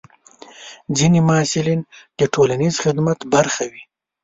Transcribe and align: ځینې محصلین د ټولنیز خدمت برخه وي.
ځینې 0.97 1.19
محصلین 1.29 1.81
د 2.19 2.21
ټولنیز 2.33 2.75
خدمت 2.83 3.19
برخه 3.33 3.63
وي. 3.71 3.81